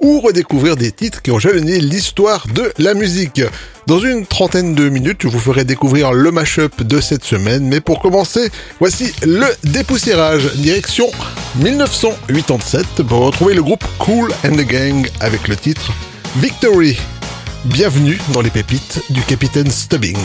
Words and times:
ou 0.00 0.20
redécouvrir 0.20 0.76
des 0.76 0.92
titres 0.92 1.22
qui 1.22 1.30
ont 1.30 1.38
jalonné 1.38 1.78
l'histoire 1.78 2.46
de 2.54 2.72
la 2.78 2.94
musique. 2.94 3.42
Dans 3.86 3.98
une 3.98 4.26
trentaine 4.26 4.74
de 4.74 4.88
minutes, 4.88 5.22
je 5.22 5.28
vous 5.28 5.38
ferai 5.38 5.64
découvrir 5.64 6.12
le 6.12 6.30
mashup 6.30 6.82
de 6.82 7.00
cette 7.00 7.24
semaine, 7.24 7.66
mais 7.66 7.80
pour 7.80 8.00
commencer, 8.00 8.50
voici 8.78 9.12
le 9.22 9.46
dépoussiérage, 9.64 10.54
direction 10.54 11.10
1987, 11.56 13.02
pour 13.02 13.20
retrouver 13.20 13.54
le 13.54 13.62
groupe 13.62 13.84
Cool 13.98 14.32
and 14.44 14.56
the 14.56 14.66
Gang 14.66 15.08
avec 15.20 15.48
le 15.48 15.56
titre 15.56 15.92
Victory. 16.36 16.98
Bienvenue 17.64 18.18
dans 18.32 18.40
les 18.40 18.50
pépites 18.50 19.02
du 19.10 19.22
Capitaine 19.22 19.70
Stubbing. 19.70 20.16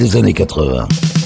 des 0.00 0.16
années 0.16 0.32
80. 0.32 1.19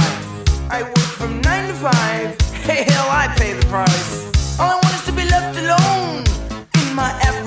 life. 0.00 0.70
I 0.70 0.82
work 0.82 1.08
from 1.18 1.40
nine 1.42 1.68
to 1.68 1.74
five. 1.74 2.28
Hey, 2.68 2.84
hell, 2.90 3.08
I 3.10 3.26
pay 3.36 3.52
the 3.52 3.66
price. 3.66 4.10
All 4.60 4.70
I 4.70 4.76
want 4.82 4.94
is 4.94 5.04
to 5.06 5.12
be 5.12 5.24
left 5.34 5.54
alone 5.58 6.24
in 6.82 6.94
my 6.94 7.10
effort. 7.22 7.45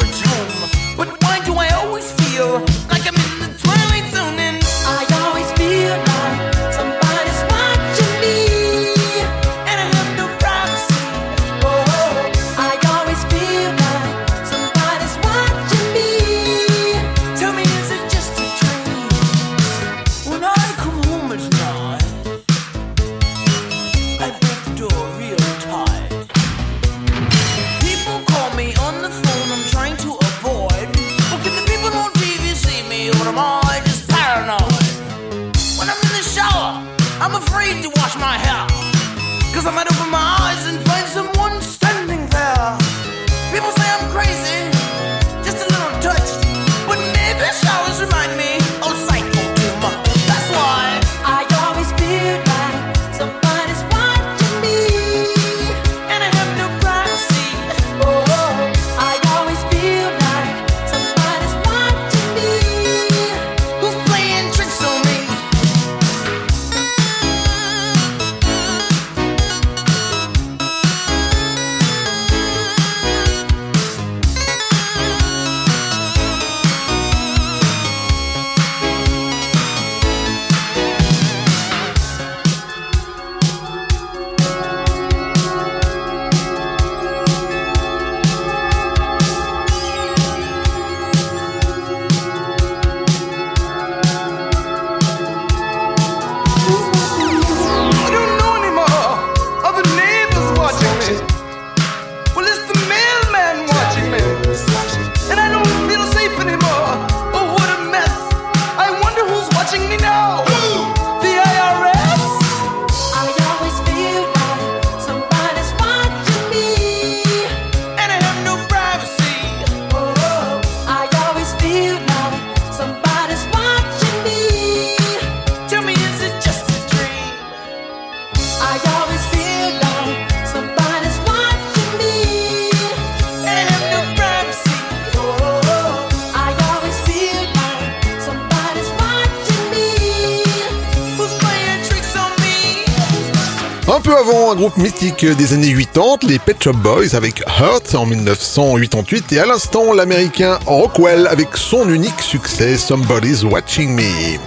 mythique 144.79 145.25
des 145.25 145.53
années 145.53 145.75
80, 145.75 146.27
les 146.27 146.39
Pet 146.39 146.55
Shop 146.63 146.73
Boys 146.73 147.13
avec 147.13 147.43
Hurt 147.59 147.93
en 147.95 148.05
1988 148.05 149.33
et 149.33 149.39
à 149.39 149.45
l'instant 149.45 149.93
l'américain 149.93 150.57
Rockwell 150.65 151.27
avec 151.27 151.57
son 151.57 151.89
unique 151.89 152.21
succès 152.21 152.77
Somebody's 152.77 153.43
Watching 153.43 153.93
Me. 153.93 154.37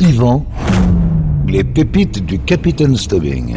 Yvan, 0.00 0.44
les 1.48 1.64
pépites 1.64 2.24
du 2.24 2.38
Capitaine 2.38 2.96
Stubbing. 2.96 3.56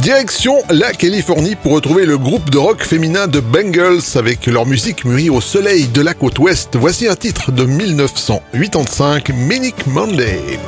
Direction 0.00 0.56
la 0.70 0.92
Californie 0.92 1.56
pour 1.56 1.72
retrouver 1.72 2.06
le 2.06 2.16
groupe 2.16 2.48
de 2.48 2.58
rock 2.58 2.82
féminin 2.82 3.26
de 3.26 3.40
Bengals 3.40 4.16
avec 4.16 4.46
leur 4.46 4.66
musique 4.66 5.04
mûrie 5.04 5.30
au 5.30 5.42
soleil 5.42 5.88
de 5.88 6.00
la 6.00 6.14
côte 6.14 6.38
ouest. 6.38 6.74
Voici 6.76 7.06
un 7.06 7.16
titre 7.16 7.52
de 7.52 7.64
1985, 7.64 9.28
Manic 9.46 9.86
Monday. 9.86 10.58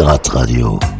Pirate 0.00 0.32
Radio. 0.32 0.99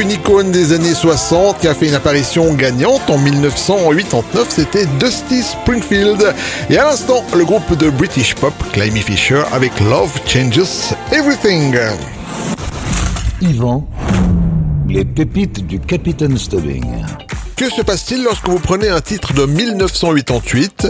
Une 0.00 0.10
icône 0.10 0.50
des 0.50 0.72
années 0.72 0.92
60 0.92 1.60
qui 1.60 1.68
a 1.68 1.74
fait 1.74 1.86
une 1.86 1.94
apparition 1.94 2.52
gagnante 2.54 3.08
en 3.08 3.16
1989, 3.16 4.46
c'était 4.48 4.86
Dusty 4.98 5.40
Springfield. 5.42 6.34
Et 6.68 6.76
à 6.76 6.84
l'instant, 6.84 7.24
le 7.34 7.44
groupe 7.44 7.76
de 7.76 7.90
British 7.90 8.34
pop 8.34 8.52
Climby 8.72 9.02
Fisher 9.02 9.42
avec 9.52 9.78
Love 9.80 10.10
Changes 10.26 10.94
Everything. 11.12 11.76
Yvan, 13.40 13.86
les 14.88 15.04
pépites 15.04 15.64
du 15.64 15.78
Capitaine 15.78 16.36
Stubbing. 16.38 16.84
Que 17.56 17.70
se 17.70 17.82
passe-t-il 17.82 18.24
lorsque 18.24 18.48
vous 18.48 18.58
prenez 18.58 18.88
un 18.88 19.00
titre 19.00 19.32
de 19.32 19.46
1988 19.46 20.88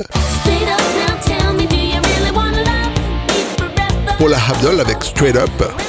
Paula 4.19 4.39
Abdul 4.49 4.81
avec 4.81 5.05
Straight 5.05 5.37
Up 5.37 5.84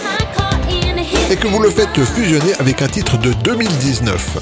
et 1.30 1.36
que 1.36 1.48
vous 1.48 1.62
le 1.62 1.70
faites 1.70 2.04
fusionner 2.04 2.54
avec 2.60 2.82
un 2.82 2.88
titre 2.88 3.18
de 3.18 3.34
2019. 3.44 4.38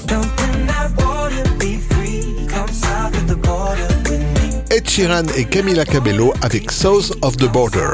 Ed 4.70 4.90
Sheeran 4.90 5.24
et 5.36 5.46
Camila 5.46 5.86
Cabello 5.86 6.34
avec 6.42 6.72
South 6.72 7.14
of 7.22 7.38
the 7.38 7.52
Border. 7.52 7.92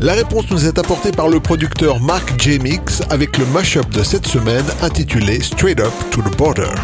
La 0.00 0.12
réponse 0.12 0.50
nous 0.50 0.66
est 0.66 0.78
apportée 0.78 1.10
par 1.10 1.28
le 1.28 1.40
producteur 1.40 2.00
Mark 2.00 2.34
J. 2.38 2.58
Mix 2.58 3.02
avec 3.10 3.38
le 3.38 3.46
mashup 3.46 3.88
de 3.90 4.02
cette 4.02 4.26
semaine 4.26 4.64
intitulé 4.82 5.40
Straight 5.40 5.80
Up 5.80 5.92
to 6.10 6.20
the 6.22 6.36
Border. 6.36 6.74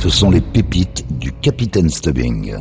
Ce 0.00 0.08
sont 0.08 0.30
les 0.30 0.40
pépites 0.40 1.04
du 1.18 1.30
Capitaine 1.30 1.90
Stubbing. 1.90 2.56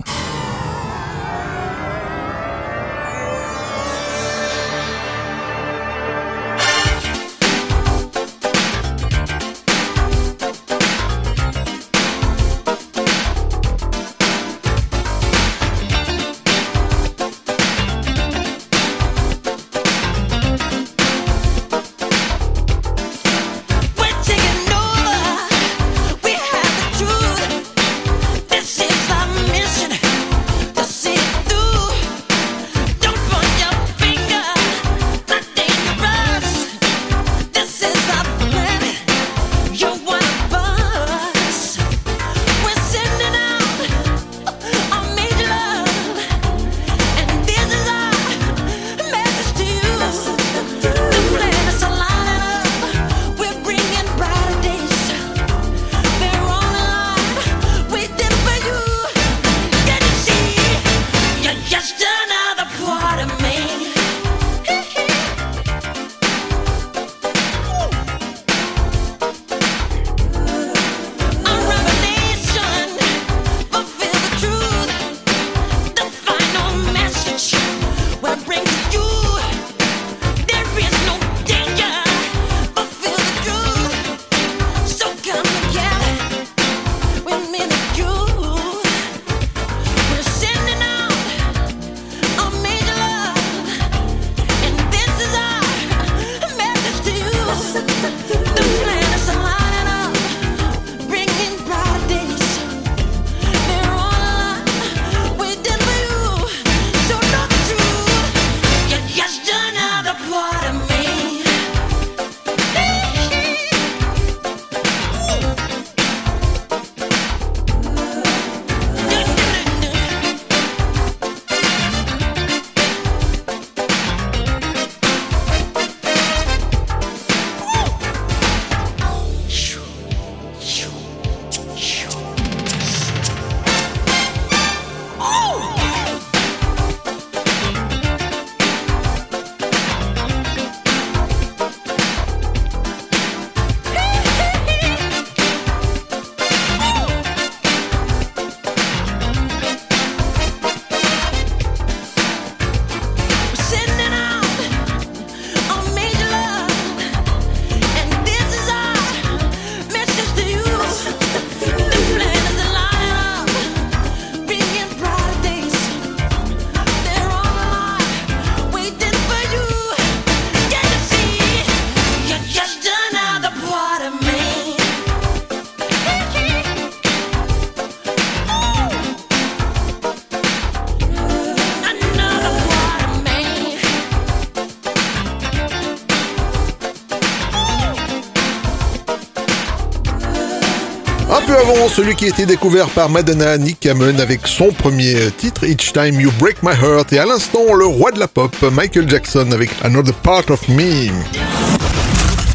celui 192.00 192.16
qui 192.16 192.24
a 192.24 192.28
été 192.30 192.46
découvert 192.46 192.88
par 192.88 193.10
Madonna, 193.10 193.58
Nick 193.58 193.82
Kamen, 193.82 194.22
avec 194.22 194.48
son 194.48 194.72
premier 194.72 195.16
titre, 195.38 195.66
Each 195.66 195.92
Time 195.92 196.18
You 196.18 196.32
Break 196.40 196.64
My 196.64 196.72
Heart, 196.72 197.12
et 197.12 197.20
à 197.20 197.26
l'instant, 197.26 197.74
le 197.74 197.86
roi 197.86 198.14
de 198.14 198.20
la 198.20 198.30
pop, 198.30 198.56
Michael 198.72 199.10
Jackson, 199.10 199.52
avec 199.52 199.70
Another 199.84 200.14
Part 200.14 200.50
of 200.50 200.66
Me. 200.70 201.10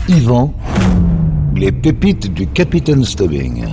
Yvan, 0.09 0.55
les 1.55 1.73
pépites 1.73 2.33
du 2.33 2.47
Capitaine 2.47 3.05
Stubbing. 3.05 3.67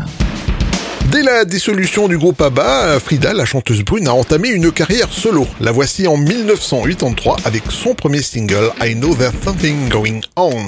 Dès 1.10 1.24
la 1.24 1.46
dissolution 1.46 2.10
du 2.10 2.18
groupe 2.18 2.42
ABBA, 2.42 3.00
Frida, 3.00 3.32
la 3.32 3.46
chanteuse 3.46 3.82
brune, 3.82 4.10
a 4.10 4.14
entamé 4.14 4.50
une 4.50 4.74
carrière 4.74 5.08
solo. 5.10 5.48
La 5.62 5.72
voici 5.72 6.06
en 6.06 6.18
1983 6.18 7.38
avec 7.46 7.64
son 7.70 7.96
premier 7.96 8.22
single 8.22 8.74
I 8.82 8.94
Know 8.96 9.16
There's 9.16 9.32
Something 9.42 9.88
Going 9.88 10.20
On. 10.36 10.68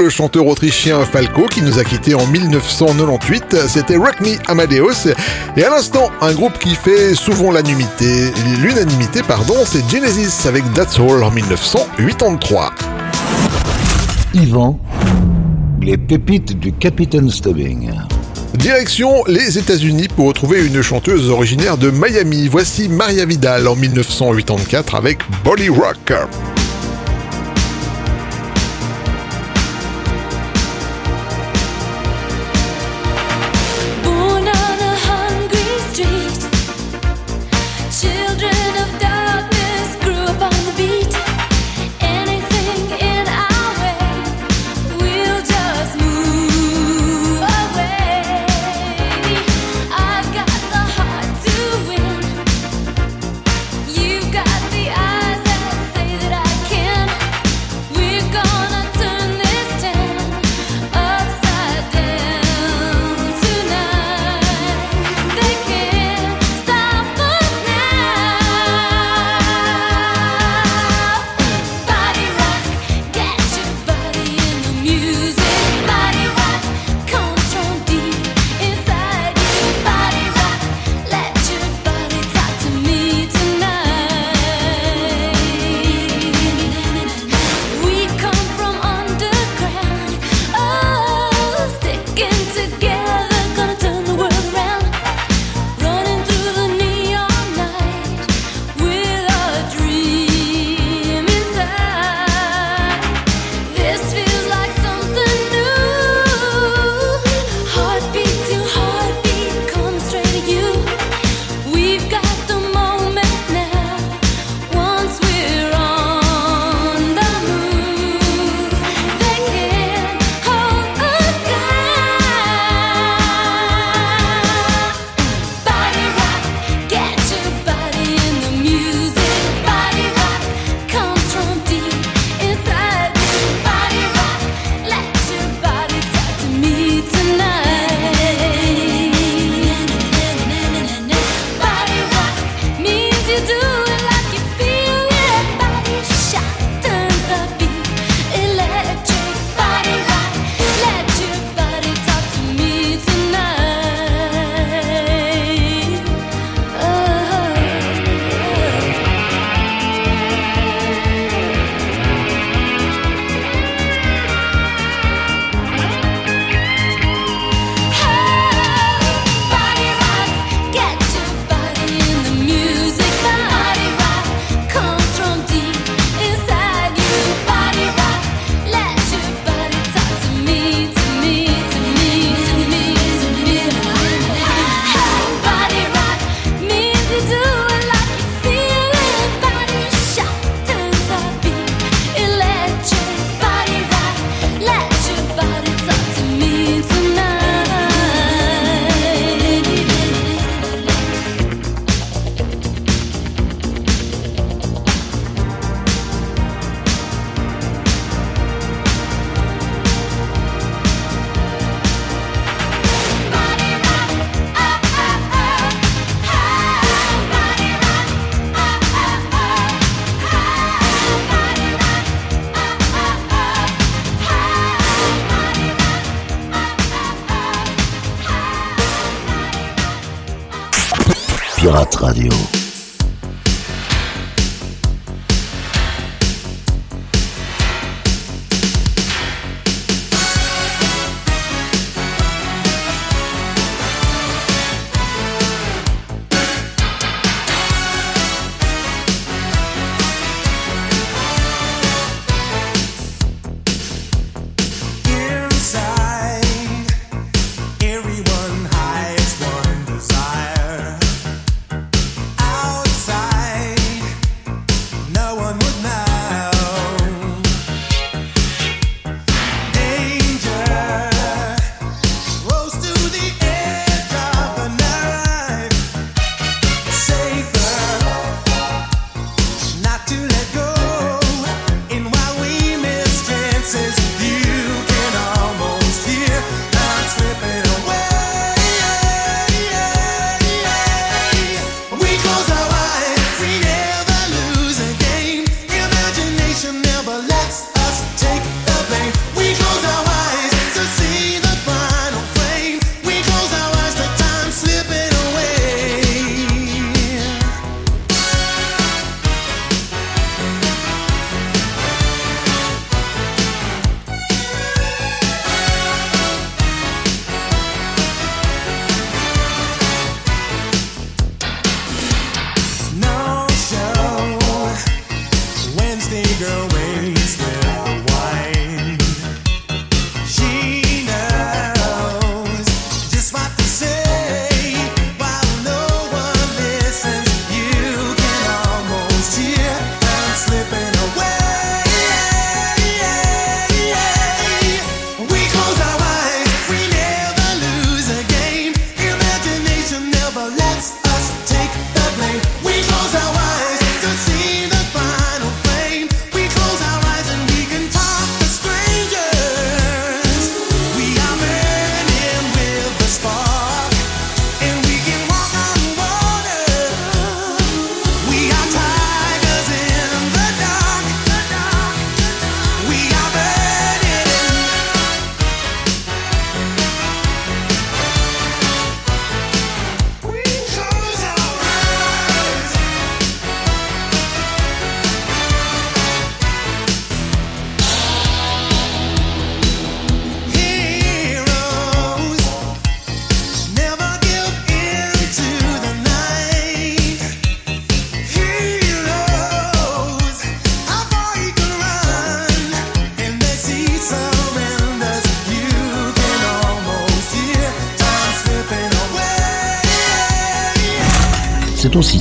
le 0.00 0.08
chanteur 0.08 0.46
autrichien 0.46 1.04
Falco 1.04 1.46
qui 1.46 1.60
nous 1.60 1.78
a 1.78 1.84
quittés 1.84 2.14
en 2.14 2.26
1998. 2.26 3.56
C'était 3.68 3.96
Rock 3.96 4.16
Amadeus. 4.48 5.12
Et 5.56 5.62
à 5.62 5.70
l'instant, 5.70 6.10
un 6.22 6.32
groupe 6.32 6.58
qui 6.58 6.74
fait 6.74 7.14
souvent 7.14 7.50
l'unanimité, 7.50 8.32
l'unanimité 8.62 9.22
pardon, 9.22 9.54
c'est 9.66 9.88
Genesis 9.90 10.48
avec 10.48 10.64
That's 10.72 10.98
All 10.98 11.22
en 11.22 11.30
1983. 11.30 12.72
Yvan, 14.34 14.80
les 15.82 15.98
pépites 15.98 16.58
du 16.58 16.72
Capitaine 16.72 17.30
Stubbing. 17.30 17.90
Direction 18.54 19.24
les 19.26 19.58
États-Unis 19.58 20.08
pour 20.08 20.28
retrouver 20.28 20.66
une 20.66 20.80
chanteuse 20.82 21.28
originaire 21.28 21.76
de 21.76 21.90
Miami. 21.90 22.48
Voici 22.48 22.88
Maria 22.88 23.26
Vidal 23.26 23.68
en 23.68 23.76
1984 23.76 24.94
avec 24.94 25.18
Bolly 25.44 25.68
Rock. 25.68 26.12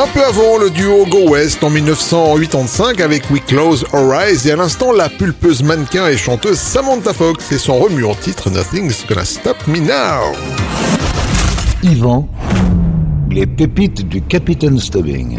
Un 0.00 0.06
peu 0.06 0.24
avant, 0.24 0.56
le 0.56 0.70
duo 0.70 1.04
Go 1.04 1.28
West 1.28 1.62
en 1.62 1.68
1985 1.68 3.02
avec 3.02 3.28
We 3.30 3.42
Close 3.46 3.84
Our 3.92 4.14
Eyes 4.14 4.48
et 4.48 4.52
à 4.52 4.56
l'instant 4.56 4.92
la 4.92 5.10
pulpeuse 5.10 5.62
mannequin 5.62 6.08
et 6.08 6.16
chanteuse 6.16 6.58
Samantha 6.58 7.12
Fox 7.12 7.52
et 7.52 7.58
son 7.58 7.78
remue 7.78 8.06
en 8.06 8.14
titre 8.14 8.48
Nothing's 8.48 9.04
Gonna 9.06 9.26
Stop 9.26 9.58
Me 9.66 9.78
Now. 9.78 10.34
Yvan, 11.82 12.26
les 13.30 13.46
pépites 13.46 14.08
du 14.08 14.22
Capitaine 14.22 14.80
Stubbing. 14.80 15.38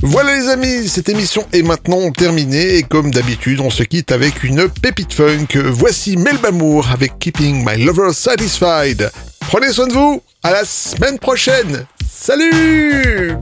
Voilà 0.00 0.38
les 0.38 0.48
amis, 0.50 0.86
cette 0.86 1.08
émission 1.08 1.44
est 1.52 1.62
maintenant 1.62 2.12
terminée 2.12 2.76
et 2.76 2.82
comme 2.84 3.10
d'habitude 3.10 3.58
on 3.58 3.70
se 3.70 3.82
quitte 3.82 4.12
avec 4.12 4.44
une 4.44 4.68
pépite 4.68 5.12
funk. 5.12 5.56
Voici 5.56 6.16
Melba 6.16 6.52
Moore 6.52 6.88
avec 6.92 7.18
Keeping 7.18 7.64
My 7.68 7.82
Lover 7.82 8.12
Satisfied. 8.12 9.10
Prenez 9.40 9.72
soin 9.72 9.88
de 9.88 9.92
vous, 9.92 10.22
à 10.44 10.52
la 10.52 10.64
semaine 10.64 11.18
prochaine. 11.18 11.84
Salut 12.08 13.34